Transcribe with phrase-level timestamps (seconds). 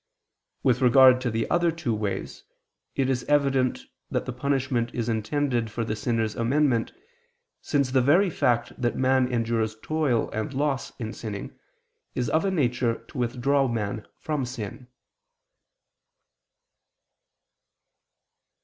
[0.63, 2.43] With regard to the other two ways,
[2.95, 6.91] it is evident that the punishment is intended for the sinner's amendment,
[7.61, 11.55] since the very fact that man endures toil and loss in sinning,
[12.15, 14.87] is of a nature to withdraw man from sin.